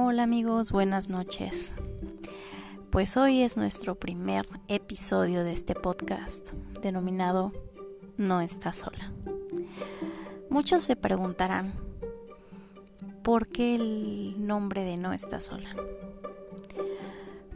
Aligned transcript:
Hola 0.00 0.22
amigos, 0.22 0.70
buenas 0.70 1.08
noches. 1.08 1.74
Pues 2.90 3.16
hoy 3.16 3.42
es 3.42 3.56
nuestro 3.56 3.96
primer 3.96 4.48
episodio 4.68 5.42
de 5.42 5.52
este 5.52 5.74
podcast 5.74 6.52
denominado 6.80 7.52
No 8.16 8.40
está 8.40 8.72
sola. 8.72 9.12
Muchos 10.50 10.84
se 10.84 10.94
preguntarán, 10.94 11.74
¿por 13.24 13.48
qué 13.48 13.74
el 13.74 14.46
nombre 14.46 14.84
de 14.84 14.98
No 14.98 15.12
está 15.12 15.40
sola? 15.40 15.68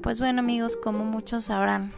Pues 0.02 0.18
bueno 0.18 0.40
amigos, 0.40 0.74
como 0.74 1.04
muchos 1.04 1.45
sabrán, 1.45 1.93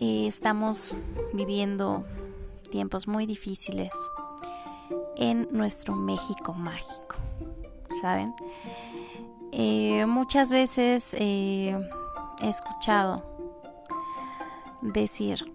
eh, 0.00 0.26
estamos 0.26 0.96
viviendo 1.34 2.06
tiempos 2.70 3.06
muy 3.06 3.26
difíciles 3.26 3.92
en 5.18 5.46
nuestro 5.52 5.94
México 5.94 6.54
mágico, 6.54 7.16
¿saben? 8.00 8.34
Eh, 9.52 10.06
muchas 10.06 10.50
veces 10.50 11.14
eh, 11.18 11.76
he 12.42 12.48
escuchado 12.48 13.24
decir, 14.82 15.52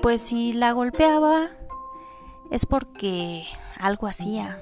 pues 0.00 0.22
si 0.22 0.52
la 0.52 0.72
golpeaba 0.72 1.48
es 2.50 2.66
porque 2.66 3.46
algo 3.80 4.06
hacía, 4.06 4.60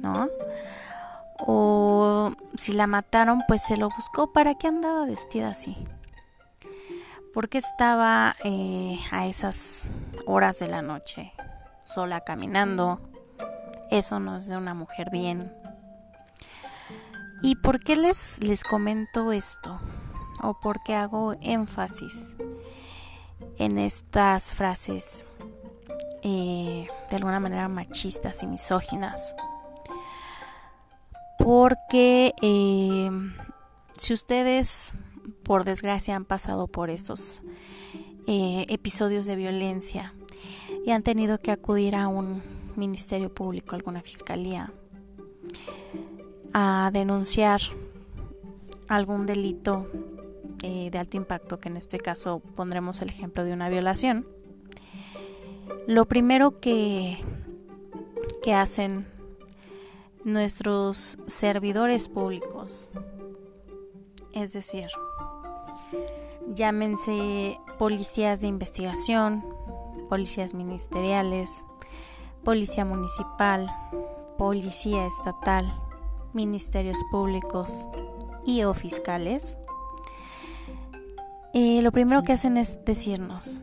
¿no? 0.00 0.28
O 1.38 2.32
si 2.56 2.72
la 2.72 2.86
mataron, 2.86 3.42
pues 3.46 3.62
se 3.62 3.76
lo 3.76 3.90
buscó. 3.90 4.32
¿Para 4.32 4.54
qué 4.54 4.68
andaba 4.68 5.04
vestida 5.04 5.50
así? 5.50 5.76
¿Por 7.34 7.50
qué 7.50 7.58
estaba 7.58 8.34
eh, 8.44 8.98
a 9.10 9.26
esas 9.26 9.88
horas 10.26 10.58
de 10.58 10.68
la 10.68 10.80
noche 10.80 11.34
sola 11.84 12.22
caminando? 12.22 13.00
Eso 13.90 14.20
no 14.20 14.36
es 14.36 14.48
de 14.48 14.56
una 14.56 14.74
mujer 14.74 15.10
bien. 15.10 15.52
¿Y 17.42 17.56
por 17.56 17.82
qué 17.82 17.96
les, 17.96 18.42
les 18.42 18.64
comento 18.64 19.32
esto? 19.32 19.78
¿O 20.42 20.58
por 20.58 20.82
qué 20.82 20.94
hago 20.94 21.34
énfasis 21.40 22.36
en 23.58 23.78
estas 23.78 24.54
frases 24.54 25.26
eh, 26.22 26.86
de 27.08 27.16
alguna 27.16 27.40
manera 27.40 27.68
machistas 27.68 28.42
y 28.42 28.46
misóginas? 28.46 29.36
Porque 31.38 32.34
eh, 32.42 33.10
si 33.98 34.12
ustedes, 34.12 34.94
por 35.44 35.64
desgracia, 35.64 36.16
han 36.16 36.24
pasado 36.24 36.66
por 36.66 36.90
estos 36.90 37.42
eh, 38.26 38.66
episodios 38.68 39.26
de 39.26 39.36
violencia 39.36 40.14
y 40.84 40.90
han 40.90 41.02
tenido 41.02 41.38
que 41.38 41.52
acudir 41.52 41.94
a 41.94 42.08
un 42.08 42.55
ministerio 42.76 43.32
público, 43.32 43.74
alguna 43.74 44.02
fiscalía, 44.02 44.72
a 46.52 46.90
denunciar 46.92 47.60
algún 48.88 49.26
delito 49.26 49.86
eh, 50.62 50.90
de 50.90 50.98
alto 50.98 51.16
impacto, 51.16 51.58
que 51.58 51.68
en 51.68 51.76
este 51.76 51.98
caso 51.98 52.40
pondremos 52.54 53.02
el 53.02 53.10
ejemplo 53.10 53.44
de 53.44 53.52
una 53.52 53.68
violación, 53.68 54.26
lo 55.86 56.06
primero 56.06 56.58
que, 56.60 57.18
que 58.42 58.54
hacen 58.54 59.06
nuestros 60.24 61.18
servidores 61.26 62.08
públicos, 62.08 62.88
es 64.32 64.52
decir, 64.52 64.88
llámense 66.52 67.58
policías 67.78 68.40
de 68.40 68.48
investigación, 68.48 69.44
policías 70.08 70.54
ministeriales, 70.54 71.64
policía 72.46 72.84
municipal, 72.84 73.68
policía 74.38 75.04
estatal, 75.04 75.66
ministerios 76.32 76.96
públicos 77.10 77.88
y 78.44 78.62
o 78.62 78.72
fiscales, 78.72 79.58
eh, 81.54 81.82
lo 81.82 81.90
primero 81.90 82.22
que 82.22 82.34
hacen 82.34 82.56
es 82.56 82.84
decirnos, 82.84 83.58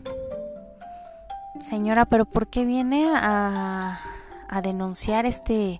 señora, 1.61 2.03
pero 2.07 2.25
¿por 2.25 2.47
qué 2.47 2.65
viene 2.65 3.07
a, 3.15 4.01
a 4.49 4.61
denunciar 4.61 5.25
este, 5.25 5.79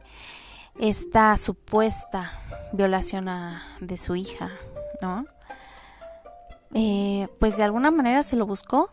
esta 0.80 1.36
supuesta 1.36 2.40
violación 2.72 3.28
de 3.82 3.98
su 3.98 4.16
hija? 4.16 4.50
¿No? 5.02 5.26
Eh, 6.74 7.28
pues 7.42 7.58
de 7.58 7.64
alguna 7.64 7.92
manera 7.92 8.24
se 8.24 8.38
lo 8.38 8.46
buscó. 8.46 8.90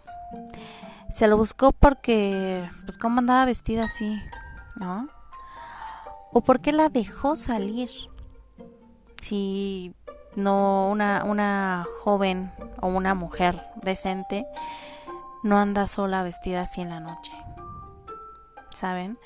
Se 1.13 1.27
lo 1.27 1.37
buscó 1.37 1.73
porque, 1.73 2.71
pues, 2.85 2.97
cómo 2.99 3.19
andaba 3.19 3.45
vestida 3.45 3.85
así, 3.85 4.21
¿no? 4.77 5.09
¿O 6.33 6.41
por 6.43 6.61
qué 6.61 6.73
la 6.73 6.89
dejó 6.89 7.37
salir? 7.37 7.89
Si 9.21 9.95
no 10.37 10.89
una, 10.91 11.25
una 11.25 11.87
joven 12.03 12.53
o 12.81 12.89
una 12.89 13.15
mujer 13.15 13.61
decente 13.83 14.47
no 15.43 15.59
anda 15.59 15.87
sola 15.87 16.23
vestida 16.23 16.63
así 16.63 16.81
en 16.81 16.91
la 16.91 17.01
noche. 17.01 17.33
¿Saben? 18.71 19.19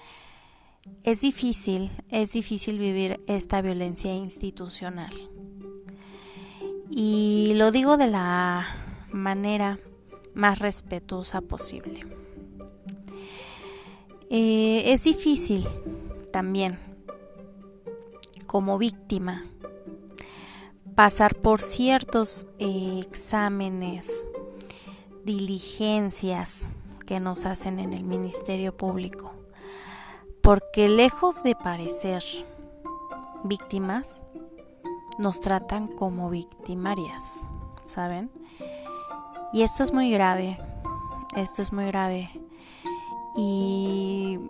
Es 1.02 1.20
difícil, 1.20 1.90
es 2.10 2.32
difícil 2.32 2.78
vivir 2.78 3.22
esta 3.26 3.62
violencia 3.62 4.14
institucional. 4.14 5.12
Y 6.90 7.52
lo 7.56 7.70
digo 7.70 7.96
de 7.96 8.06
la 8.06 8.66
manera 9.10 9.78
más 10.34 10.58
respetuosa 10.58 11.40
posible. 11.40 12.00
Eh, 14.30 14.92
es 14.92 15.04
difícil 15.04 15.66
también 16.32 16.78
como 18.46 18.78
víctima 18.78 19.44
pasar 20.94 21.34
por 21.36 21.60
ciertos 21.60 22.46
eh, 22.58 23.00
exámenes, 23.04 24.26
diligencias 25.24 26.68
que 27.06 27.20
nos 27.20 27.46
hacen 27.46 27.78
en 27.78 27.92
el 27.92 28.04
Ministerio 28.04 28.76
Público, 28.76 29.32
porque 30.40 30.88
lejos 30.88 31.42
de 31.42 31.54
parecer 31.54 32.22
víctimas, 33.44 34.22
nos 35.18 35.40
tratan 35.40 35.86
como 35.86 36.30
victimarias, 36.30 37.46
¿saben? 37.84 38.30
Y 39.54 39.62
esto 39.62 39.84
es 39.84 39.92
muy 39.92 40.10
grave, 40.10 40.58
esto 41.36 41.62
es 41.62 41.72
muy 41.72 41.86
grave. 41.86 42.28
Y 43.36 44.40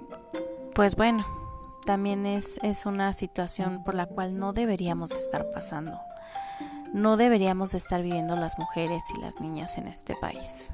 pues 0.74 0.96
bueno, 0.96 1.26
también 1.84 2.24
es, 2.24 2.58
es 2.62 2.86
una 2.86 3.12
situación 3.12 3.84
por 3.84 3.94
la 3.94 4.06
cual 4.06 4.38
no 4.38 4.54
deberíamos 4.54 5.10
estar 5.10 5.50
pasando. 5.50 6.00
No 6.94 7.18
deberíamos 7.18 7.74
estar 7.74 8.00
viviendo 8.00 8.34
las 8.34 8.58
mujeres 8.58 9.02
y 9.14 9.20
las 9.20 9.40
niñas 9.40 9.76
en 9.76 9.88
este 9.88 10.16
país. 10.16 10.70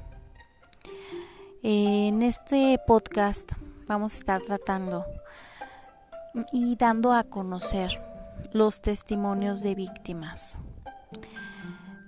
En 1.64 2.22
este 2.22 2.78
podcast 2.86 3.50
vamos 3.88 4.14
a 4.14 4.18
estar 4.18 4.42
tratando 4.42 5.06
y 6.52 6.76
dando 6.76 7.12
a 7.14 7.24
conocer 7.24 8.00
los 8.52 8.80
testimonios 8.80 9.60
de 9.62 9.74
víctimas. 9.74 10.60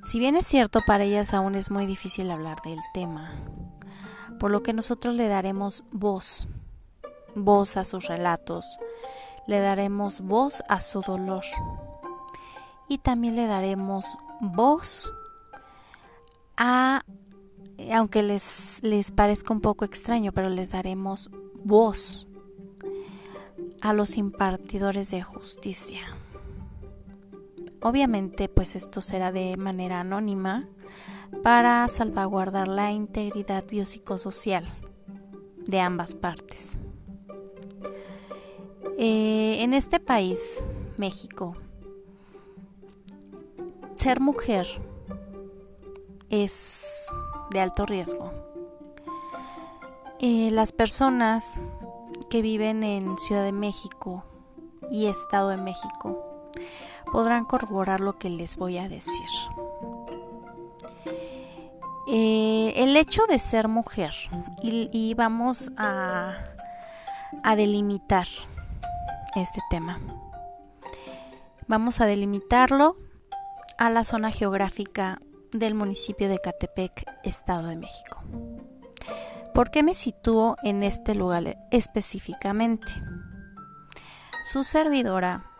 Si 0.05 0.19
bien 0.19 0.37
es 0.37 0.47
cierto, 0.47 0.81
para 0.87 1.05
ellas 1.05 1.33
aún 1.33 1.55
es 1.55 1.71
muy 1.71 1.87
difícil 1.87 2.31
hablar 2.31 2.61
del 2.63 2.81
tema, 2.93 3.33
por 4.39 4.51
lo 4.51 4.63
que 4.63 4.73
nosotros 4.73 5.15
le 5.15 5.29
daremos 5.29 5.85
voz 5.93 6.49
voz 7.35 7.77
a 7.77 7.85
sus 7.85 8.07
relatos, 8.07 8.79
le 9.47 9.61
daremos 9.61 10.21
voz 10.21 10.63
a 10.69 10.81
su 10.81 11.01
dolor 11.01 11.45
y 12.89 12.99
también 12.99 13.37
le 13.37 13.47
daremos 13.47 14.07
voz 14.41 15.13
a, 16.57 17.03
aunque 17.93 18.23
les, 18.23 18.81
les 18.83 19.11
parezca 19.11 19.53
un 19.53 19.61
poco 19.61 19.85
extraño, 19.85 20.33
pero 20.33 20.49
les 20.49 20.73
daremos 20.73 21.31
voz 21.65 22.27
a 23.81 23.93
los 23.93 24.17
impartidores 24.17 25.11
de 25.11 25.23
justicia. 25.23 26.01
Obviamente, 27.83 28.49
pues 28.49 28.77
esto 28.77 29.01
será 29.01 29.33
de 29.33 29.57
manera 29.57 30.01
anónima 30.01 30.69
para 31.43 31.89
salvaguardar 31.89 32.69
la 32.69 32.93
integridad 32.93 33.65
biopsicosocial 33.67 34.65
de 35.67 35.81
ambas 35.81 36.15
partes. 36.15 36.79
Eh, 38.99 39.63
en 39.63 39.75
este 39.75 39.99
país, 39.99 40.63
México, 40.97 41.57
ser 43.97 44.21
mujer 44.21 44.67
es 46.31 47.09
de 47.51 47.61
alto 47.61 47.85
riesgo. 47.85 48.31
Eh, 50.21 50.51
las 50.53 50.71
personas 50.71 51.61
que 52.31 52.43
viven 52.43 52.85
en 52.85 53.19
Ciudad 53.19 53.43
de 53.43 53.53
México 53.53 54.25
y 54.89 55.07
Estado 55.07 55.49
de 55.49 55.57
México 55.57 56.29
podrán 57.13 57.45
corroborar 57.45 58.01
lo 58.01 58.19
que 58.19 58.31
les 58.31 58.57
voy 58.57 58.79
a 58.79 58.89
decir. 58.89 59.29
Eh, 62.09 62.73
el 62.77 62.97
hecho 62.97 63.27
de 63.29 63.39
ser 63.39 63.69
mujer, 63.69 64.15
y, 64.63 65.15
vamos 65.15 65.71
a 65.77 66.35
delimitar 67.57 68.27
este 69.37 69.61
tema. 69.71 70.01
Vamos 71.69 72.01
a 72.01 72.07
delimitarlo 72.07 72.97
a 73.79 73.89
la 73.91 74.05
zona 74.05 74.31
geográfica 74.31 75.21
del 75.53 75.75
municipio 75.75 76.29
de 76.29 76.39
Catepec, 76.39 77.05
Estado 77.25 77.69
de 77.69 77.77
México. 77.77 78.23
¿Por 79.55 79.71
qué 79.71 79.83
me 79.83 79.95
sitúo 79.95 80.57
en 80.63 80.83
este 80.83 81.15
lugar 81.15 81.57
específicamente? 81.71 82.91
Su 84.45 84.65
servidora 84.65 85.52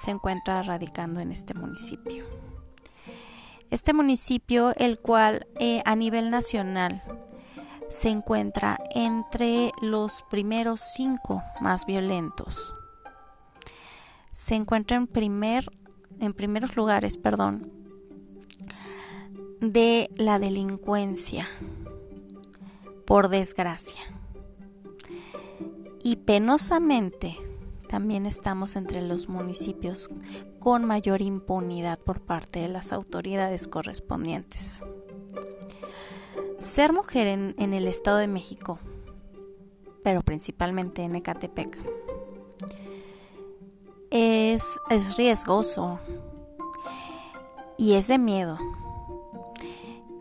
se 0.00 0.10
encuentra 0.10 0.62
radicando 0.62 1.20
en 1.20 1.30
este 1.30 1.52
municipio. 1.52 2.24
Este 3.68 3.92
municipio, 3.92 4.72
el 4.76 4.98
cual 4.98 5.46
eh, 5.58 5.82
a 5.84 5.94
nivel 5.94 6.30
nacional 6.30 7.02
se 7.88 8.08
encuentra 8.08 8.78
entre 8.94 9.72
los 9.82 10.24
primeros 10.30 10.80
cinco 10.80 11.42
más 11.60 11.84
violentos. 11.84 12.72
Se 14.32 14.54
encuentra 14.54 14.96
en 14.96 15.06
primer 15.06 15.70
en 16.18 16.34
primeros 16.34 16.76
lugares, 16.76 17.16
perdón, 17.16 17.70
de 19.60 20.10
la 20.16 20.38
delincuencia, 20.38 21.46
por 23.06 23.28
desgracia. 23.28 24.00
Y 26.02 26.16
penosamente 26.16 27.36
también 27.90 28.24
estamos 28.24 28.76
entre 28.76 29.02
los 29.02 29.28
municipios 29.28 30.10
con 30.60 30.84
mayor 30.84 31.22
impunidad 31.22 31.98
por 31.98 32.20
parte 32.20 32.60
de 32.60 32.68
las 32.68 32.92
autoridades 32.92 33.66
correspondientes. 33.66 34.84
Ser 36.56 36.92
mujer 36.92 37.26
en, 37.26 37.74
el 37.74 37.88
Estado 37.88 38.18
de 38.18 38.28
México, 38.28 38.78
pero 40.04 40.22
principalmente 40.22 41.02
en 41.02 41.16
Ecatepec, 41.16 41.78
es, 44.10 44.78
es 44.88 45.16
riesgoso 45.16 45.98
y 47.76 47.94
es 47.94 48.06
de 48.06 48.18
miedo. 48.18 48.56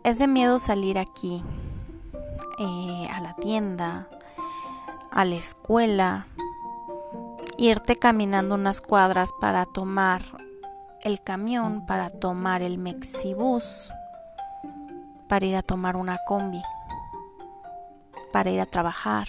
Es 0.03 0.17
de 0.17 0.27
miedo 0.27 0.57
salir 0.57 0.97
aquí, 0.97 1.43
eh, 2.57 3.07
a 3.11 3.21
la 3.21 3.35
tienda, 3.35 4.09
a 5.11 5.23
la 5.23 5.35
escuela, 5.35 6.25
irte 7.59 7.97
caminando 7.97 8.55
unas 8.55 8.79
cuadras 8.81 9.31
para 9.41 9.65
tomar 9.65 10.21
el 11.01 11.21
camión, 11.21 11.85
para 11.85 12.09
tomar 12.09 12.61
el 12.61 12.77
Mexibus, 12.77 13.91
para 15.27 15.45
ir 15.45 15.55
a 15.55 15.61
tomar 15.61 15.95
una 15.95 16.17
combi, 16.25 16.61
para 18.31 18.49
ir 18.49 18.61
a 18.61 18.65
trabajar 18.65 19.27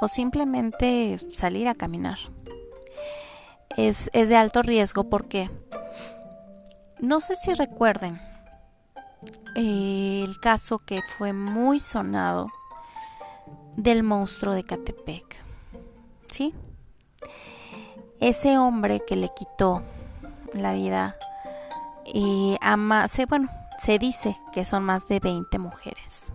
o 0.00 0.08
simplemente 0.08 1.18
salir 1.32 1.66
a 1.68 1.74
caminar 1.74 2.18
es, 3.76 4.10
de 4.12 4.36
alto 4.36 4.62
riesgo 4.62 5.04
porque 5.04 5.50
no 7.00 7.20
sé 7.20 7.36
si 7.36 7.54
recuerden 7.54 8.20
el 9.54 10.38
caso 10.40 10.78
que 10.78 11.00
fue 11.02 11.32
muy 11.32 11.78
sonado 11.80 12.50
del 13.76 14.02
monstruo 14.02 14.54
de 14.54 14.64
Catepec. 14.64 15.42
¿Sí? 16.26 16.54
Ese 18.20 18.58
hombre 18.58 19.00
que 19.06 19.16
le 19.16 19.30
quitó 19.34 19.82
la 20.54 20.72
vida 20.74 21.16
y 22.04 22.56
ama, 22.60 23.08
se, 23.08 23.26
bueno, 23.26 23.48
se 23.78 23.98
dice 23.98 24.36
que 24.52 24.64
son 24.64 24.84
más 24.84 25.08
de 25.08 25.20
20 25.20 25.58
mujeres. 25.58 26.32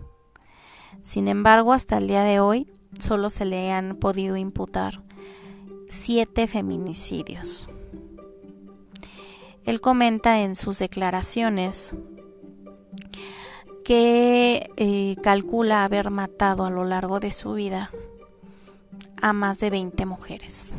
Sin 1.02 1.28
embargo, 1.28 1.72
hasta 1.72 1.98
el 1.98 2.08
día 2.08 2.22
de 2.22 2.40
hoy 2.40 2.70
solo 2.98 3.30
se 3.30 3.44
le 3.44 3.72
han 3.72 3.96
podido 3.96 4.36
imputar 4.36 5.02
siete 5.88 6.46
feminicidios. 6.46 7.68
Él 9.64 9.80
comenta 9.80 10.40
en 10.40 10.56
sus 10.56 10.78
declaraciones 10.78 11.94
que 13.84 14.70
eh, 14.76 15.16
calcula 15.22 15.84
haber 15.84 16.10
matado 16.10 16.66
a 16.66 16.70
lo 16.70 16.84
largo 16.84 17.20
de 17.20 17.30
su 17.30 17.54
vida 17.54 17.90
a 19.20 19.32
más 19.32 19.58
de 19.60 19.70
20 19.70 20.06
mujeres. 20.06 20.74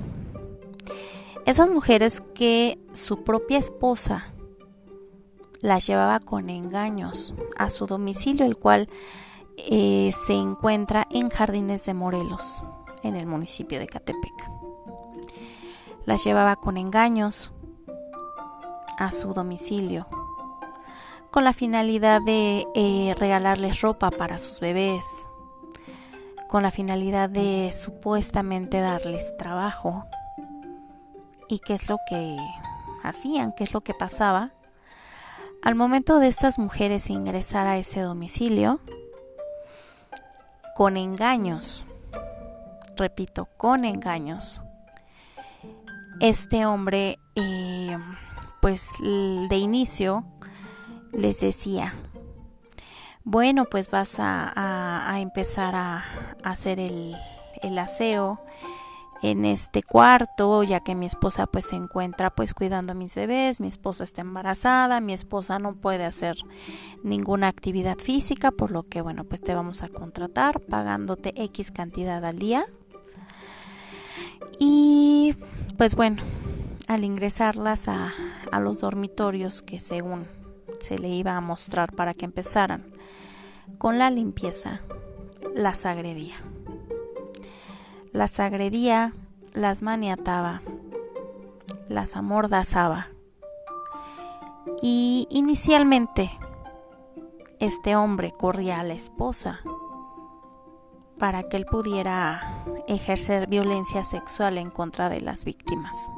Esas 1.45 1.69
mujeres 1.69 2.21
que 2.35 2.79
su 2.93 3.23
propia 3.23 3.57
esposa 3.57 4.33
las 5.61 5.85
llevaba 5.87 6.19
con 6.19 6.49
engaños 6.49 7.33
a 7.57 7.69
su 7.69 7.85
domicilio, 7.85 8.45
el 8.45 8.57
cual 8.57 8.87
eh, 9.57 10.11
se 10.25 10.33
encuentra 10.33 11.07
en 11.11 11.29
Jardines 11.29 11.85
de 11.85 11.93
Morelos, 11.93 12.63
en 13.03 13.15
el 13.15 13.25
municipio 13.25 13.79
de 13.79 13.87
Catepec 13.87 14.59
las 16.09 16.23
llevaba 16.23 16.55
con 16.55 16.77
engaños 16.77 17.51
a 18.97 19.11
su 19.11 19.35
domicilio, 19.35 20.07
con 21.29 21.43
la 21.43 21.53
finalidad 21.53 22.19
de 22.19 22.65
eh, 22.73 23.15
regalarles 23.19 23.81
ropa 23.81 24.09
para 24.09 24.39
sus 24.39 24.59
bebés, 24.59 25.03
con 26.49 26.63
la 26.63 26.71
finalidad 26.71 27.29
de 27.29 27.71
supuestamente 27.71 28.81
darles 28.81 29.37
trabajo. 29.37 30.07
¿Y 31.47 31.59
qué 31.59 31.75
es 31.75 31.87
lo 31.89 31.97
que 32.09 32.37
hacían? 33.03 33.53
¿Qué 33.55 33.63
es 33.63 33.71
lo 33.71 33.81
que 33.81 33.93
pasaba? 33.93 34.51
Al 35.61 35.75
momento 35.75 36.17
de 36.17 36.27
estas 36.27 36.57
mujeres 36.57 37.11
ingresar 37.11 37.67
a 37.67 37.77
ese 37.77 38.01
domicilio, 38.01 38.79
con 40.75 40.97
engaños, 40.97 41.85
repito, 42.95 43.47
con 43.55 43.85
engaños, 43.85 44.63
este 46.19 46.65
hombre, 46.65 47.19
eh, 47.35 47.95
pues 48.59 48.89
de 48.99 49.55
inicio, 49.55 50.25
les 51.13 51.41
decía, 51.41 51.93
bueno, 53.29 53.65
pues 53.65 53.91
vas 53.91 54.15
a, 54.17 55.15
empezar 55.19 55.75
a, 55.75 56.03
hacer 56.43 56.79
el, 56.79 57.15
aseo 57.77 58.41
en 59.21 59.45
este 59.45 59.83
cuarto, 59.83 60.63
ya 60.63 60.79
que 60.79 60.95
mi 60.95 61.05
esposa 61.05 61.45
pues 61.45 61.65
se 61.65 61.75
encuentra 61.75 62.31
pues 62.31 62.55
cuidando 62.55 62.93
a 62.93 62.95
mis 62.95 63.13
bebés, 63.13 63.59
mi 63.59 63.67
esposa 63.67 64.03
está 64.03 64.21
embarazada, 64.21 64.99
mi 64.99 65.13
esposa 65.13 65.59
no 65.59 65.75
puede 65.75 66.05
hacer 66.05 66.37
ninguna 67.03 67.49
actividad 67.49 67.99
física, 67.99 68.49
por 68.49 68.71
lo 68.71 68.81
que 68.81 69.01
bueno, 69.01 69.25
pues 69.25 69.41
te 69.41 69.53
vamos 69.53 69.83
a 69.83 69.89
contratar 69.89 70.61
pagándote 70.61 71.33
X 71.35 71.69
cantidad 71.69 72.25
al 72.25 72.39
día. 72.39 72.65
Y 74.57 75.35
pues 75.77 75.93
bueno, 75.93 76.23
al 76.87 77.03
ingresarlas 77.03 77.87
a, 77.87 78.11
los 78.59 78.79
dormitorios 78.79 79.61
que 79.61 79.79
según 79.79 80.25
se 80.79 80.97
le 80.97 81.09
iba 81.09 81.37
a 81.37 81.41
mostrar 81.41 81.93
para 81.93 82.15
que 82.15 82.25
empezaran 82.25 82.88
con 83.77 83.97
la 83.97 84.09
limpieza, 84.09 84.81
las 85.55 85.85
agredía. 85.85 86.35
Las 88.11 88.39
agredía, 88.39 89.13
las 89.53 89.81
maniataba, 89.81 90.61
las 91.87 92.15
amordazaba. 92.15 93.07
Y 94.81 95.27
inicialmente 95.29 96.31
este 97.59 97.95
hombre 97.95 98.31
corría 98.31 98.79
a 98.79 98.83
la 98.83 98.93
esposa 98.93 99.59
para 101.17 101.43
que 101.43 101.57
él 101.57 101.65
pudiera 101.65 102.65
ejercer 102.87 103.47
violencia 103.47 104.03
sexual 104.03 104.57
en 104.57 104.71
contra 104.71 105.09
de 105.09 105.21
las 105.21 105.43
víctimas. 105.43 106.09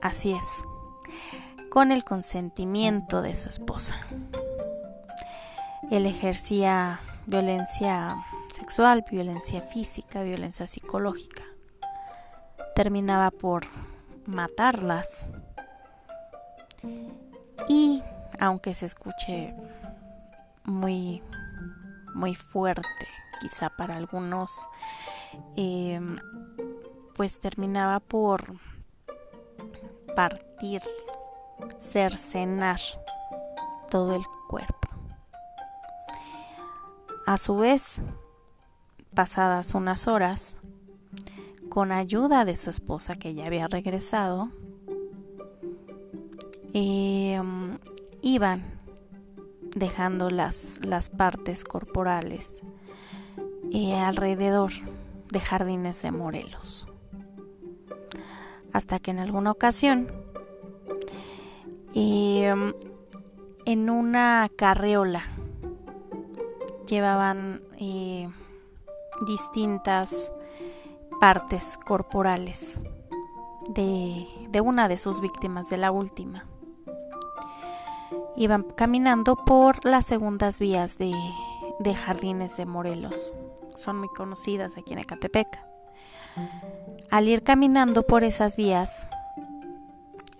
Así 0.00 0.32
es, 0.32 0.64
con 1.68 1.92
el 1.92 2.04
consentimiento 2.04 3.20
de 3.20 3.34
su 3.34 3.48
esposa. 3.48 4.00
Él 5.90 6.06
ejercía 6.06 7.00
violencia 7.26 8.16
sexual, 8.52 9.04
violencia 9.10 9.60
física, 9.60 10.22
violencia 10.22 10.66
psicológica. 10.66 11.44
Terminaba 12.74 13.30
por 13.30 13.66
matarlas. 14.26 15.26
Y 17.68 18.02
aunque 18.38 18.74
se 18.74 18.86
escuche 18.86 19.54
muy 20.64 21.22
muy 22.14 22.34
fuerte, 22.34 23.08
quizá 23.40 23.70
para 23.70 23.96
algunos, 23.96 24.68
em, 25.56 26.16
pues 27.14 27.40
terminaba 27.40 28.00
por 28.00 28.56
partir, 30.14 30.82
cercenar 31.78 32.80
todo 33.90 34.16
el. 34.16 34.22
A 37.30 37.38
su 37.38 37.58
vez, 37.58 38.00
pasadas 39.14 39.76
unas 39.76 40.08
horas, 40.08 40.56
con 41.68 41.92
ayuda 41.92 42.44
de 42.44 42.56
su 42.56 42.70
esposa 42.70 43.14
que 43.14 43.34
ya 43.34 43.46
había 43.46 43.68
regresado, 43.68 44.50
em, 46.72 47.78
iban 48.20 48.64
dejando 49.76 50.28
las, 50.28 50.84
las 50.84 51.08
partes 51.08 51.62
corporales 51.62 52.64
eh, 53.72 53.94
alrededor 53.94 54.72
de 55.30 55.38
jardines 55.38 56.02
de 56.02 56.10
Morelos. 56.10 56.88
hasta 58.72 58.98
que 58.98 59.12
en 59.12 59.20
alguna 59.20 59.52
ocasión 59.52 60.08
em, 61.94 62.74
en 63.66 63.88
una 63.88 64.50
carreola 64.56 65.39
llevaban 66.90 67.62
eh, 67.78 68.28
distintas 69.26 70.32
partes 71.20 71.78
corporales 71.78 72.80
de, 73.68 74.26
una 74.60 74.88
de 74.88 74.98
sus 74.98 75.20
víctimas, 75.20 75.70
de 75.70 75.76
la 75.76 75.92
última. 75.92 76.46
Iban 78.36 78.64
caminando 78.64 79.36
por 79.36 79.84
las 79.84 80.06
segundas 80.06 80.58
vías 80.58 80.98
de, 80.98 81.14
de 81.78 81.94
Jardines 81.94 82.56
de 82.56 82.66
Morelos. 82.66 83.32
Son 83.74 83.98
muy 83.98 84.08
conocidas 84.08 84.76
aquí 84.76 84.92
en 84.92 84.98
Ecatepec. 84.98 85.46
Al 87.10 87.28
ir 87.28 87.42
caminando 87.42 88.02
por 88.02 88.24
esas 88.24 88.56
vías, 88.56 89.06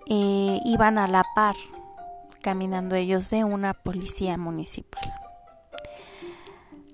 eh, 0.07 0.59
iban 0.65 0.99
a 0.99 1.07
la 1.07 1.25
par, 1.35 1.57
caminando 2.43 2.97
ellos 2.97 3.31
de 3.31 3.45
una 3.45 3.75
policía 3.75 4.37
municipal. 4.37 5.20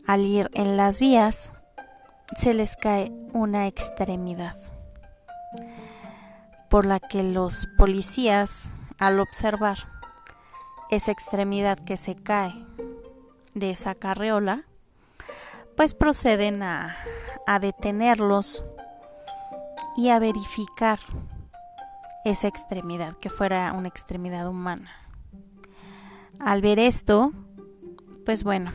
Al 0.06 0.24
ir 0.24 0.50
en 0.54 0.76
las 0.76 1.00
vías, 1.00 1.50
se 2.36 2.54
les 2.54 2.76
cae 2.76 3.12
una 3.32 3.66
extremidad, 3.66 4.56
por 6.70 6.86
la 6.86 7.00
que 7.00 7.22
los 7.22 7.66
policías, 7.76 8.70
al 8.98 9.18
observar 9.18 9.78
esa 10.90 11.10
extremidad 11.10 11.78
que 11.78 11.96
se 11.96 12.14
cae 12.14 12.54
de 13.54 13.70
esa 13.70 13.94
carreola, 13.96 14.64
pues 15.76 15.94
proceden 15.94 16.62
a, 16.62 16.96
a 17.46 17.58
detenerlos 17.58 18.62
y 19.96 20.10
a 20.10 20.18
verificar 20.20 21.00
esa 22.24 22.46
extremidad, 22.48 23.16
que 23.16 23.30
fuera 23.30 23.72
una 23.72 23.88
extremidad 23.88 24.48
humana. 24.48 24.90
Al 26.38 26.60
ver 26.60 26.78
esto, 26.78 27.32
pues 28.24 28.44
bueno, 28.44 28.72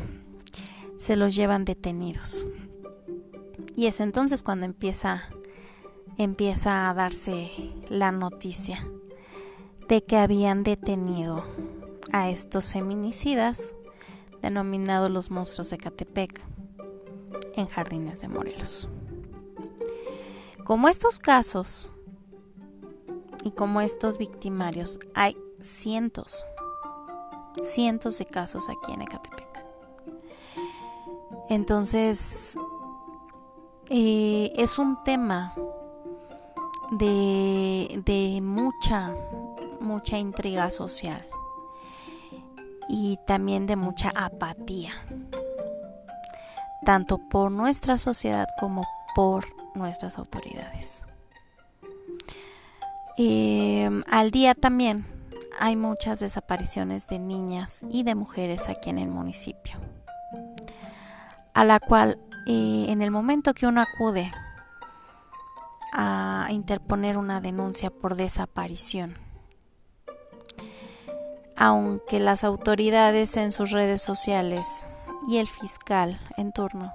se 1.01 1.15
los 1.15 1.35
llevan 1.35 1.65
detenidos. 1.65 2.45
Y 3.75 3.87
es 3.87 3.99
entonces 4.01 4.43
cuando 4.43 4.67
empieza 4.67 5.29
empieza 6.17 6.87
a 6.89 6.93
darse 6.93 7.49
la 7.89 8.11
noticia 8.11 8.87
de 9.89 10.03
que 10.03 10.17
habían 10.17 10.61
detenido 10.61 11.43
a 12.11 12.29
estos 12.29 12.69
feminicidas 12.69 13.73
denominados 14.43 15.09
los 15.09 15.31
monstruos 15.31 15.71
de 15.71 15.79
Catepec 15.79 16.39
en 17.55 17.65
Jardines 17.65 18.19
de 18.19 18.27
Morelos. 18.27 18.87
Como 20.63 20.87
estos 20.87 21.17
casos 21.17 21.89
y 23.43 23.49
como 23.49 23.81
estos 23.81 24.19
victimarios, 24.19 24.99
hay 25.15 25.35
cientos, 25.61 26.45
cientos 27.63 28.19
de 28.19 28.25
casos 28.25 28.69
aquí 28.69 28.93
en 28.93 29.01
Ecatepec. 29.01 29.50
Entonces, 31.51 32.57
eh, 33.89 34.53
es 34.55 34.79
un 34.79 35.03
tema 35.03 35.53
de, 36.91 38.01
de 38.05 38.39
mucha, 38.41 39.13
mucha 39.81 40.17
intriga 40.17 40.71
social 40.71 41.27
y 42.87 43.19
también 43.27 43.67
de 43.67 43.75
mucha 43.75 44.13
apatía, 44.15 44.93
tanto 46.85 47.17
por 47.17 47.51
nuestra 47.51 47.97
sociedad 47.97 48.47
como 48.57 48.87
por 49.13 49.43
nuestras 49.75 50.17
autoridades. 50.17 51.05
Em, 53.17 54.03
al 54.09 54.31
día 54.31 54.55
también 54.55 55.05
hay 55.59 55.75
muchas 55.75 56.21
desapariciones 56.21 57.07
de 57.07 57.19
niñas 57.19 57.81
y 57.89 58.03
de 58.03 58.15
mujeres 58.15 58.69
aquí 58.69 58.89
en 58.89 58.99
el 58.99 59.09
municipio, 59.09 59.75
a 61.53 61.63
la 61.63 61.79
cual 61.79 62.19
eh, 62.47 62.85
en 62.89 63.01
el 63.01 63.11
momento 63.11 63.53
que 63.53 63.67
uno 63.67 63.81
acude 63.81 64.31
a 65.93 66.47
interponer 66.51 67.17
una 67.17 67.41
denuncia 67.41 67.89
por 67.89 68.15
desaparición, 68.15 69.17
aunque 71.55 72.19
las 72.19 72.43
autoridades 72.43 73.35
en 73.37 73.51
sus 73.51 73.71
redes 73.71 74.01
sociales 74.01 74.87
y 75.27 75.37
el 75.37 75.47
fiscal 75.47 76.19
en 76.37 76.51
turno 76.51 76.91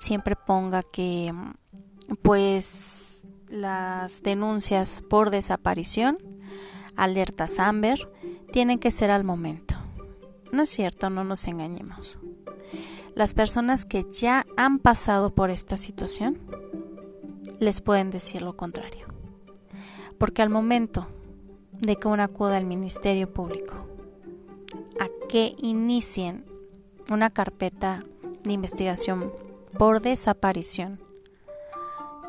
siempre 0.00 0.34
ponga 0.34 0.82
que 0.82 1.32
pues 2.22 3.22
las 3.48 4.22
denuncias 4.22 5.02
por 5.08 5.30
desaparición, 5.30 6.18
alertas 6.96 7.58
Amber, 7.58 8.10
tienen 8.52 8.78
que 8.78 8.90
ser 8.90 9.10
al 9.10 9.24
momento. 9.24 9.76
No 10.50 10.62
es 10.62 10.70
cierto, 10.70 11.08
no 11.10 11.24
nos 11.24 11.46
engañemos. 11.46 12.18
Las 13.14 13.34
personas 13.34 13.84
que 13.84 14.06
ya 14.10 14.46
han 14.56 14.78
pasado 14.78 15.34
por 15.34 15.50
esta 15.50 15.76
situación 15.76 16.38
les 17.58 17.80
pueden 17.80 18.10
decir 18.10 18.42
lo 18.42 18.56
contrario. 18.56 19.06
Porque 20.18 20.42
al 20.42 20.48
momento 20.48 21.06
de 21.72 21.96
que 21.96 22.08
uno 22.08 22.22
acuda 22.22 22.56
al 22.56 22.64
Ministerio 22.64 23.32
Público 23.32 23.74
a 25.00 25.08
que 25.28 25.54
inicien 25.58 26.44
una 27.10 27.30
carpeta 27.30 28.04
de 28.44 28.52
investigación 28.52 29.32
por 29.78 30.00
desaparición 30.00 31.00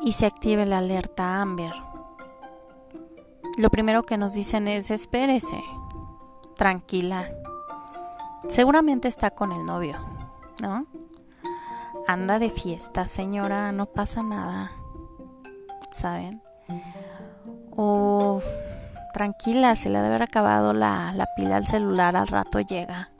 y 0.02 0.12
se 0.12 0.26
active 0.26 0.66
la 0.66 0.78
alerta 0.78 1.40
Amber. 1.40 1.72
Lo 3.58 3.70
primero 3.70 4.02
que 4.02 4.18
nos 4.18 4.34
dicen 4.34 4.68
es 4.68 4.90
espérese, 4.90 5.62
tranquila. 6.56 7.30
Seguramente 8.48 9.08
está 9.08 9.30
con 9.30 9.52
el 9.52 9.64
novio, 9.64 9.96
¿no? 10.60 10.86
Anda 12.06 12.38
de 12.38 12.50
fiesta, 12.50 13.06
señora, 13.06 13.72
no 13.72 13.86
pasa 13.86 14.22
nada. 14.22 14.72
¿Saben? 15.90 16.42
O 17.70 18.40
tranquila, 19.12 19.76
se 19.76 19.88
le 19.88 19.98
debe 19.98 20.08
haber 20.08 20.22
acabado 20.22 20.72
la, 20.72 21.12
la 21.14 21.26
pila 21.36 21.56
al 21.56 21.66
celular, 21.66 22.16
al 22.16 22.28
rato 22.28 22.60
llega. 22.60 23.10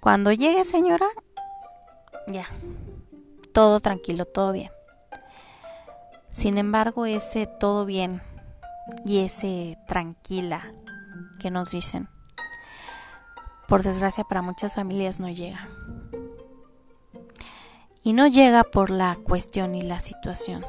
Cuando 0.00 0.32
llegue, 0.32 0.64
señora, 0.64 1.06
ya, 2.26 2.46
todo 3.52 3.80
tranquilo, 3.80 4.24
todo 4.24 4.52
bien. 4.52 4.70
Sin 6.30 6.58
embargo, 6.58 7.06
ese 7.06 7.46
todo 7.46 7.84
bien 7.84 8.22
y 9.04 9.18
ese 9.18 9.78
tranquila 9.86 10.72
que 11.38 11.50
nos 11.50 11.70
dicen, 11.70 12.08
por 13.68 13.82
desgracia 13.82 14.24
para 14.24 14.42
muchas 14.42 14.74
familias 14.74 15.20
no 15.20 15.28
llega. 15.28 15.68
Y 18.02 18.12
no 18.12 18.26
llega 18.26 18.64
por 18.64 18.90
la 18.90 19.16
cuestión 19.22 19.74
y 19.74 19.82
la 19.82 20.00
situación 20.00 20.64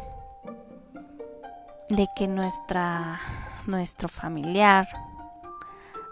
de 1.89 2.07
que 2.15 2.27
nuestra 2.27 3.19
nuestro 3.67 4.09
familiar, 4.09 4.87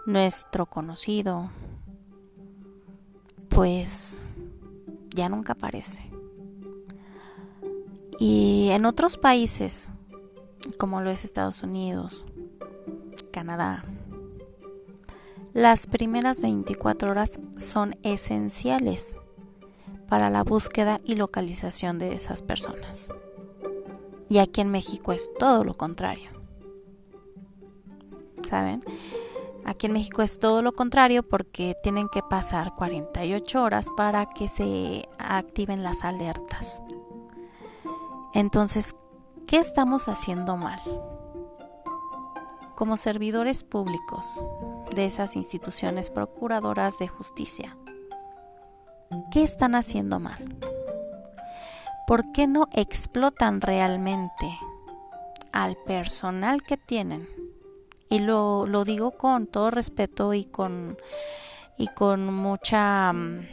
nuestro 0.06 0.66
conocido, 0.66 1.50
pues 3.48 4.22
ya 5.14 5.28
nunca 5.28 5.52
aparece. 5.52 6.02
Y 8.18 8.70
en 8.70 8.84
otros 8.86 9.16
países, 9.16 9.90
como 10.78 11.00
lo 11.00 11.10
es 11.10 11.24
Estados 11.24 11.62
Unidos, 11.62 12.24
Canadá, 13.32 13.84
las 15.52 15.86
primeras 15.86 16.40
24 16.40 17.10
horas 17.10 17.40
son 17.56 17.96
esenciales 18.02 19.16
para 20.12 20.28
la 20.28 20.44
búsqueda 20.44 21.00
y 21.06 21.14
localización 21.14 21.98
de 21.98 22.12
esas 22.12 22.42
personas. 22.42 23.08
Y 24.28 24.40
aquí 24.40 24.60
en 24.60 24.70
México 24.70 25.12
es 25.12 25.30
todo 25.38 25.64
lo 25.64 25.72
contrario. 25.72 26.28
¿Saben? 28.42 28.84
Aquí 29.64 29.86
en 29.86 29.94
México 29.94 30.20
es 30.20 30.38
todo 30.38 30.60
lo 30.60 30.72
contrario 30.72 31.22
porque 31.22 31.74
tienen 31.82 32.10
que 32.10 32.20
pasar 32.22 32.74
48 32.74 33.62
horas 33.62 33.86
para 33.96 34.26
que 34.26 34.48
se 34.48 35.08
activen 35.16 35.82
las 35.82 36.04
alertas. 36.04 36.82
Entonces, 38.34 38.94
¿qué 39.46 39.56
estamos 39.56 40.08
haciendo 40.08 40.58
mal? 40.58 40.78
Como 42.76 42.98
servidores 42.98 43.62
públicos 43.62 44.44
de 44.94 45.06
esas 45.06 45.36
instituciones 45.36 46.10
procuradoras 46.10 46.98
de 46.98 47.08
justicia, 47.08 47.78
¿qué 49.30 49.42
están 49.42 49.74
haciendo 49.74 50.18
mal? 50.18 50.56
¿Por 52.06 52.32
qué 52.32 52.46
no 52.46 52.68
explotan 52.72 53.60
realmente 53.60 54.58
al 55.52 55.76
personal 55.76 56.62
que 56.62 56.76
tienen? 56.76 57.28
Y 58.10 58.18
lo, 58.18 58.66
lo 58.66 58.84
digo 58.84 59.12
con 59.12 59.46
todo 59.46 59.70
respeto 59.70 60.34
y 60.34 60.44
con, 60.44 60.98
y 61.78 61.86
con 61.88 62.32
mucha 62.32 63.12
mm, 63.12 63.48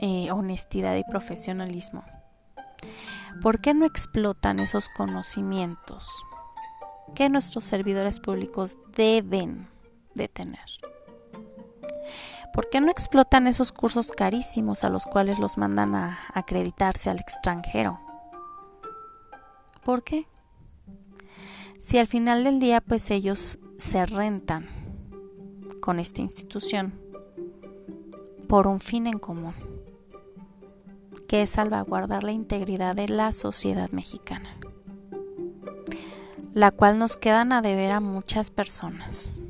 eh, 0.00 0.30
honestidad 0.30 0.96
y 0.96 1.04
profesionalismo 1.04 2.04
¿Por 3.40 3.60
qué 3.60 3.72
no 3.72 3.86
explotan 3.86 4.58
esos 4.58 4.88
conocimientos 4.88 6.24
que 7.14 7.28
nuestros 7.28 7.64
servidores 7.64 8.18
públicos 8.18 8.78
deben 8.96 9.68
de 10.14 10.26
tener? 10.28 10.66
¿Por 12.52 12.68
qué 12.70 12.80
no 12.80 12.90
explotan 12.90 13.46
esos 13.46 13.72
cursos 13.72 14.10
carísimos 14.10 14.84
a 14.84 14.90
los 14.90 15.04
cuales 15.06 15.38
los 15.38 15.58
mandan 15.58 15.94
a 15.94 16.18
acreditarse 16.34 17.10
al 17.10 17.18
extranjero? 17.18 18.00
¿Por 19.84 20.02
qué? 20.02 20.26
Si 21.78 21.98
al 21.98 22.06
final 22.06 22.44
del 22.44 22.58
día 22.58 22.80
pues 22.80 23.10
ellos 23.10 23.58
se 23.78 24.04
rentan 24.04 24.68
con 25.80 26.00
esta 26.00 26.20
institución 26.20 26.92
por 28.48 28.66
un 28.66 28.80
fin 28.80 29.06
en 29.06 29.18
común, 29.18 29.54
que 31.28 31.42
es 31.42 31.50
salvaguardar 31.50 32.24
la 32.24 32.32
integridad 32.32 32.96
de 32.96 33.08
la 33.08 33.30
sociedad 33.32 33.90
mexicana, 33.90 34.56
la 36.54 36.70
cual 36.70 36.98
nos 36.98 37.16
quedan 37.16 37.52
a 37.52 37.62
deber 37.62 37.92
a 37.92 38.00
muchas 38.00 38.50
personas. 38.50 39.40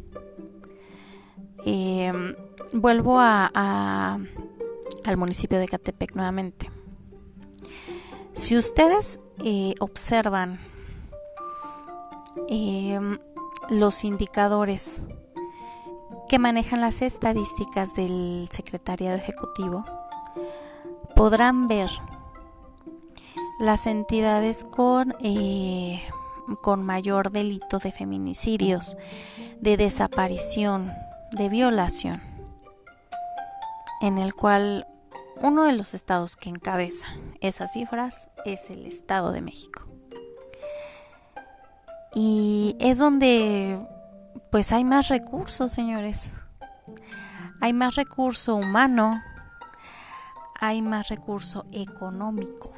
Em, 1.64 2.34
vuelvo 2.72 3.18
a, 3.18 4.18
al 5.04 5.16
municipio 5.16 5.58
de 5.58 5.68
Catepec 5.68 6.14
nuevamente. 6.14 6.70
Si 8.32 8.56
ustedes 8.56 9.18
eh, 9.44 9.74
observan 9.80 10.60
em, 12.48 13.18
los 13.68 14.04
indicadores 14.04 15.06
que 16.28 16.38
manejan 16.38 16.80
las 16.80 17.02
estadísticas 17.02 17.94
del 17.94 18.48
Secretariado 18.52 19.16
Ejecutivo, 19.16 19.84
podrán 21.16 21.66
ver 21.66 21.90
las 23.58 23.88
entidades 23.88 24.62
con, 24.62 25.16
eh, 25.20 26.00
con 26.62 26.84
mayor 26.84 27.32
delito 27.32 27.78
de 27.78 27.90
feminicidios, 27.90 28.96
de 29.60 29.76
desaparición, 29.76 30.92
de 31.32 31.48
violación, 31.48 32.22
en 34.00 34.18
el 34.18 34.34
cual 34.34 34.86
uno 35.40 35.64
de 35.64 35.72
los 35.72 35.94
estados 35.94 36.36
que 36.36 36.48
encabeza 36.48 37.08
esas 37.40 37.72
cifras 37.72 38.28
es 38.44 38.70
el 38.70 38.86
Estado 38.86 39.32
de 39.32 39.42
México. 39.42 39.86
Y 42.14 42.76
es 42.80 42.98
donde 42.98 43.86
pues 44.50 44.72
hay 44.72 44.84
más 44.84 45.08
recursos, 45.08 45.72
señores. 45.72 46.32
Hay 47.60 47.72
más 47.72 47.96
recurso 47.96 48.56
humano, 48.56 49.22
hay 50.58 50.80
más 50.80 51.08
recurso 51.08 51.66
económico. 51.72 52.72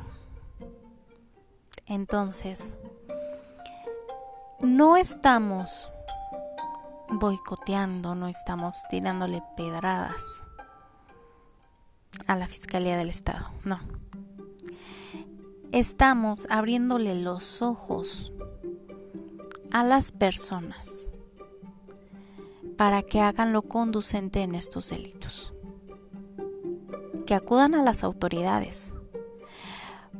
Entonces, 1.86 2.78
no 4.60 4.96
estamos 4.96 5.92
boicoteando, 7.08 8.14
no 8.14 8.28
estamos 8.28 8.82
tirándole 8.88 9.42
pedradas 9.56 10.42
a 12.26 12.36
la 12.36 12.46
Fiscalía 12.46 12.96
del 12.96 13.10
Estado, 13.10 13.46
no. 13.64 13.80
Estamos 15.72 16.46
abriéndole 16.50 17.14
los 17.14 17.62
ojos 17.62 18.32
a 19.70 19.84
las 19.84 20.10
personas 20.10 21.14
para 22.76 23.02
que 23.02 23.20
hagan 23.20 23.52
lo 23.52 23.62
conducente 23.62 24.42
en 24.42 24.54
estos 24.54 24.90
delitos. 24.90 25.54
Que 27.26 27.34
acudan 27.34 27.74
a 27.74 27.82
las 27.82 28.02
autoridades. 28.02 28.94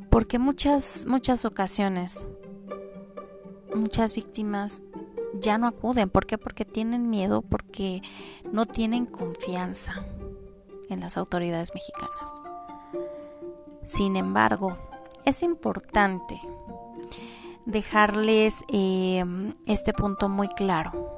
Porque 0.09 0.39
muchas, 0.39 1.05
muchas 1.07 1.43
ocasiones, 1.43 2.27
muchas 3.75 4.15
víctimas 4.15 4.83
ya 5.33 5.57
no 5.57 5.67
acuden. 5.67 6.09
¿Por 6.09 6.25
qué? 6.25 6.37
Porque 6.37 6.63
tienen 6.63 7.09
miedo, 7.09 7.41
porque 7.41 8.01
no 8.51 8.65
tienen 8.65 9.05
confianza 9.05 10.05
en 10.91 10.99
las 10.99 11.17
autoridades 11.17 11.73
mexicanas. 11.73 12.41
Sin 13.83 14.15
embargo, 14.15 14.77
es 15.25 15.43
importante 15.43 16.39
dejarles 17.65 18.55
eh, 18.71 19.23
este 19.65 19.93
punto 19.93 20.29
muy 20.29 20.47
claro. 20.49 21.09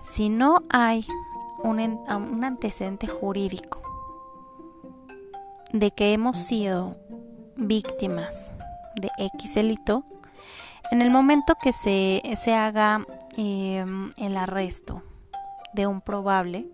Si 0.00 0.28
no 0.28 0.58
hay 0.70 1.04
un, 1.62 2.44
antecedente 2.44 3.06
jurídico 3.06 3.82
de 5.72 5.90
que 5.90 6.12
hemos 6.12 6.36
sido 6.36 6.96
víctimas 7.56 8.52
de 8.94 9.10
X 9.18 9.54
delito, 9.54 10.04
en 10.92 11.02
el 11.02 11.10
momento 11.10 11.54
que 11.60 11.72
se, 11.72 12.22
se 12.36 12.54
haga 12.54 13.04
em, 13.36 14.10
el 14.16 14.36
arresto 14.36 15.02
de 15.72 15.86
un 15.86 16.00
probable, 16.00 16.68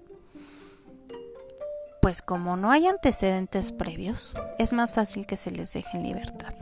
pues 2.02 2.20
como 2.20 2.56
no 2.56 2.72
hay 2.72 2.88
antecedentes 2.88 3.70
previos, 3.70 4.34
es 4.58 4.72
más 4.72 4.92
fácil 4.92 5.24
que 5.24 5.36
se 5.36 5.52
les 5.52 5.72
deje 5.72 5.96
en 5.96 6.02
libertad. 6.02 6.52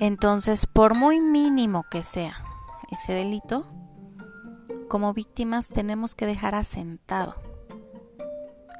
Entonces, 0.00 0.64
por 0.64 0.94
muy 0.94 1.20
mínimo 1.20 1.84
que 1.90 2.02
sea 2.02 2.42
ese 2.90 3.12
delito, 3.12 3.66
como 4.88 5.12
víctimas 5.12 5.68
tenemos 5.68 6.14
que 6.14 6.24
dejar 6.24 6.54
asentado, 6.54 7.34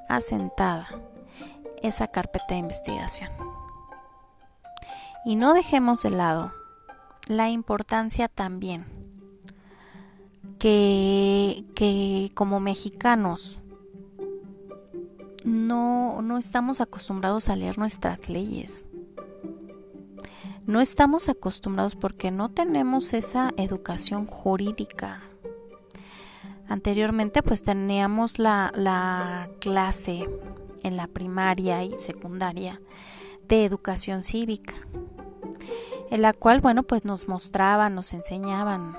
asentada 0.08 0.88
esa 1.82 2.08
carpeta 2.08 2.54
de 2.54 2.60
investigación. 2.60 3.30
Y 5.26 5.36
no 5.36 5.52
dejemos 5.52 6.02
de 6.02 6.10
lado 6.10 6.54
la 7.26 7.50
importancia 7.50 8.28
también 8.28 8.86
que, 10.58 11.66
que 11.74 12.32
como 12.34 12.58
mexicanos 12.58 13.60
no, 15.46 16.20
no 16.20 16.36
estamos 16.36 16.82
acostumbrados 16.82 17.48
a 17.48 17.56
leer 17.56 17.78
nuestras 17.78 18.28
leyes 18.28 18.86
no 20.66 20.80
estamos 20.80 21.28
acostumbrados 21.28 21.94
porque 21.94 22.32
no 22.32 22.50
tenemos 22.50 23.12
esa 23.12 23.50
educación 23.56 24.26
jurídica. 24.26 25.22
Anteriormente 26.68 27.40
pues 27.44 27.62
teníamos 27.62 28.40
la, 28.40 28.72
la 28.74 29.48
clase 29.60 30.28
en 30.82 30.96
la 30.96 31.06
primaria 31.06 31.84
y 31.84 31.96
secundaria 31.98 32.80
de 33.46 33.64
educación 33.64 34.24
cívica, 34.24 34.74
en 36.10 36.22
la 36.22 36.32
cual 36.32 36.60
bueno 36.60 36.82
pues 36.82 37.04
nos 37.04 37.28
mostraban, 37.28 37.94
nos 37.94 38.12
enseñaban 38.12 38.96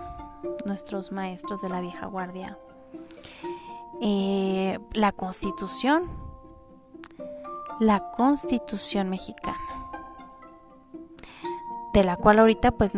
nuestros 0.66 1.12
maestros 1.12 1.62
de 1.62 1.68
la 1.68 1.82
vieja 1.82 2.06
guardia 2.06 2.58
eh, 4.02 4.80
la 4.94 5.12
constitución, 5.12 6.04
la 7.80 8.12
constitución 8.12 9.10
mexicana 9.10 9.58
de 11.94 12.04
la 12.04 12.16
cual 12.16 12.40
ahorita 12.40 12.72
pues 12.72 12.94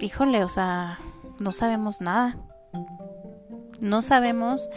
híjole, 0.00 0.42
o 0.42 0.48
sea, 0.48 0.98
no 1.38 1.52
sabemos 1.52 2.00
nada. 2.00 2.36
No 3.80 4.02
sabemos 4.02 4.68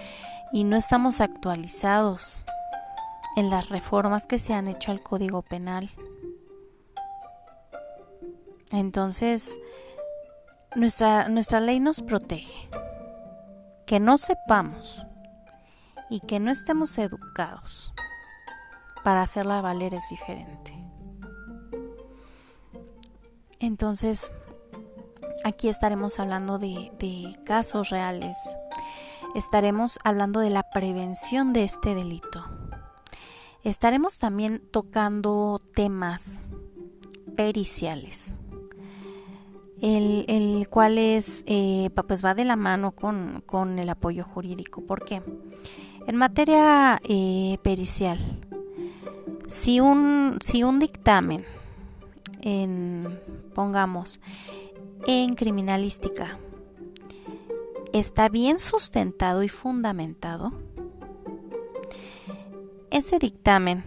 y 0.51 0.63
no 0.63 0.77
estamos 0.77 1.21
actualizados 1.21 2.45
en 3.35 3.49
las 3.49 3.69
reformas 3.69 4.27
que 4.27 4.39
se 4.39 4.53
han 4.53 4.67
hecho 4.67 4.91
al 4.91 5.01
Código 5.01 5.41
Penal. 5.41 5.89
Entonces, 8.71 9.59
nuestra, 10.75 11.27
nuestra 11.29 11.59
ley 11.59 11.79
nos 11.79 12.01
protege. 12.01 12.69
Que 13.85 13.99
no 13.99 14.17
sepamos 14.17 15.03
y 16.09 16.19
que 16.21 16.39
no 16.39 16.51
estemos 16.51 16.97
educados 16.97 17.93
para 19.05 19.21
hacerla 19.21 19.61
valer 19.61 19.93
es 19.93 20.09
diferente. 20.09 20.73
Entonces, 23.59 24.31
aquí 25.43 25.69
estaremos 25.69 26.19
hablando 26.19 26.57
de, 26.57 27.37
casos 27.45 27.91
reales. 27.91 28.35
Estaremos 29.35 29.99
hablando 30.03 30.39
de 30.39 30.49
la 30.49 30.63
prevención 30.63 31.53
de 31.53 31.65
este 31.65 31.93
delito. 31.93 32.45
Estaremos 33.63 34.17
también 34.17 34.59
tocando 34.71 35.61
temas 35.75 36.41
periciales, 37.35 38.39
el, 39.83 40.67
cual 40.71 40.97
es, 40.97 41.43
eh, 41.45 41.91
pues 42.07 42.25
va 42.25 42.33
de 42.33 42.45
la 42.45 42.55
mano 42.55 42.91
con, 42.91 43.77
el 43.77 43.87
apoyo 43.87 44.23
jurídico. 44.23 44.81
¿Por 44.81 45.05
qué? 45.05 45.21
En 46.07 46.15
materia 46.15 46.99
eh, 47.03 47.59
pericial, 47.61 48.34
si 49.47 49.79
un, 49.79 50.37
si 50.41 50.63
un 50.63 50.79
dictamen 50.79 51.45
en, 52.41 53.19
pongamos, 53.53 54.19
en 55.07 55.35
criminalística, 55.35 56.37
está 57.93 58.29
bien 58.29 58.59
sustentado 58.59 59.43
y 59.43 59.49
fundamentado, 59.49 60.53
ese 62.91 63.19
dictamen 63.19 63.83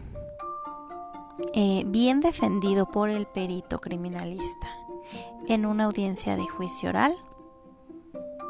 eh, 1.55 1.85
bien 1.87 2.21
defendido 2.21 2.87
por 2.87 3.11
el 3.11 3.27
perito 3.27 3.81
criminalista 3.81 4.69
en 5.47 5.67
una 5.67 5.85
audiencia 5.85 6.37
de 6.37 6.47
juicio 6.47 6.91
oral, 6.91 7.17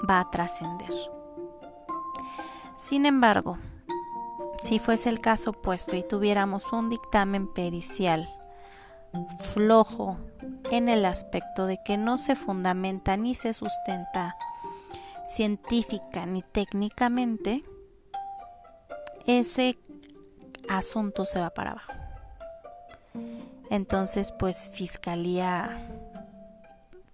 va 0.09 0.21
a 0.21 0.31
trascender. 0.31 0.93
Sin 2.77 3.07
embargo, 3.07 3.59
si 4.69 4.79
fuese 4.79 5.09
el 5.09 5.21
caso 5.23 5.51
opuesto 5.51 5.97
y 5.97 6.03
tuviéramos 6.03 6.75
un 6.75 6.91
dictamen 6.91 7.51
pericial 7.55 8.29
flojo 9.55 10.19
en 10.71 10.91
el 10.91 11.07
aspecto 11.07 11.65
de 11.65 11.79
que 11.83 11.97
no 11.97 12.19
se 12.19 12.37
fundamenta 12.37 13.17
ni 13.17 13.35
se 13.35 13.55
sustenta 13.55 14.37
científica 15.27 16.27
ni 16.27 16.43
técnicamente, 16.43 17.65
ese 19.27 19.79
asunto 20.69 21.25
se 21.25 21.41
va 21.41 21.49
para 21.49 21.71
abajo. 21.71 21.93
Entonces, 23.71 24.35
pues 24.39 24.71
Fiscalía 24.75 25.89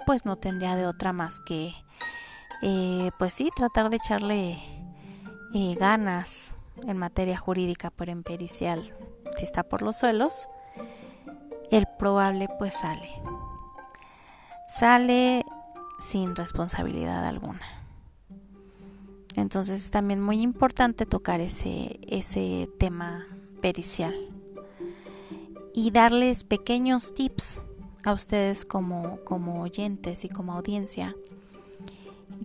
pues 0.06 0.24
no 0.24 0.34
tendría 0.38 0.74
de 0.74 0.88
otra 0.88 1.12
más 1.12 1.38
que 1.46 1.72
eh, 2.62 3.12
pues 3.16 3.32
sí, 3.32 3.48
tratar 3.54 3.90
de 3.90 3.96
echarle 3.96 4.58
eh, 5.54 5.76
ganas 5.78 6.53
en 6.86 6.96
materia 6.96 7.38
jurídica, 7.38 7.92
en 7.98 8.22
pericial, 8.22 8.96
si 9.36 9.44
está 9.44 9.62
por 9.62 9.82
los 9.82 9.96
suelos, 9.96 10.48
el 11.70 11.86
probable 11.98 12.48
pues 12.58 12.74
sale. 12.74 13.10
Sale 14.68 15.44
sin 15.98 16.36
responsabilidad 16.36 17.26
alguna. 17.26 17.62
Entonces 19.36 19.84
es 19.84 19.90
también 19.90 20.22
muy 20.22 20.40
importante 20.40 21.06
tocar 21.06 21.40
ese, 21.40 21.98
ese 22.06 22.68
tema 22.78 23.26
pericial 23.60 24.14
y 25.74 25.90
darles 25.90 26.44
pequeños 26.44 27.14
tips 27.14 27.66
a 28.04 28.12
ustedes 28.12 28.64
como, 28.64 29.18
como 29.24 29.62
oyentes 29.62 30.24
y 30.24 30.28
como 30.28 30.52
audiencia 30.52 31.16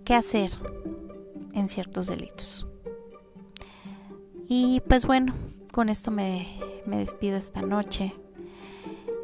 qué 0.04 0.16
hacer 0.16 0.50
en 1.54 1.70
ciertos 1.70 2.08
delitos. 2.08 2.69
Y 4.50 4.82
pues 4.90 5.06
bueno, 5.06 5.34
con 5.72 5.90
esto 5.90 6.10
me, 6.10 6.48
me 6.86 6.98
despido 6.98 7.38
esta 7.38 7.62
noche, 7.62 8.16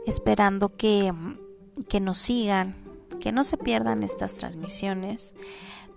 esperando 0.06 0.78
que, 0.78 1.12
que 1.90 2.00
nos 2.00 2.20
sigan, 2.20 2.76
que 3.20 3.32
no 3.32 3.44
se 3.44 3.58
pierdan 3.58 4.04
estas 4.04 4.36
transmisiones. 4.36 5.34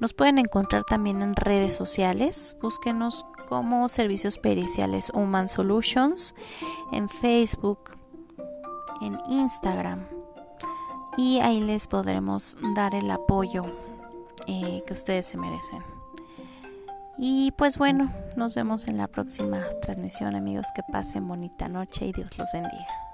Nos 0.01 0.15
pueden 0.15 0.39
encontrar 0.39 0.85
también 0.85 1.21
en 1.21 1.37
redes 1.37 1.75
sociales, 1.75 2.57
búsquenos 2.63 3.27
como 3.47 3.89
Servicios 3.91 4.39
Periciales 4.39 5.11
Human 5.13 5.51
Solutions 5.51 6.35
en 6.93 7.11
Facebook, 7.11 7.99
en 9.03 9.19
Instagram 9.29 10.07
y 11.19 11.41
ahí 11.41 11.61
les 11.61 11.89
podremos 11.89 12.57
dar 12.77 12.95
el 12.95 13.11
apoyo 13.11 13.65
eh, 14.47 14.85
que 14.87 14.93
ustedes 14.93 15.27
se 15.27 15.37
merecen. 15.37 15.98
Y 17.19 17.51
pues 17.53 17.79
bueno, 17.79 18.13
nos 18.37 18.55
vemos 18.55 18.87
en 18.87 18.97
la 18.97 19.09
próxima 19.09 19.67
transmisión 19.83 20.37
amigos, 20.37 20.69
que 20.75 20.83
pasen 20.85 21.27
bonita 21.27 21.69
noche 21.69 22.07
y 22.07 22.13
Dios 22.13 22.39
los 22.39 22.53
bendiga. 22.53 23.08